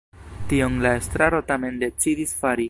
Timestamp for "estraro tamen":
1.01-1.79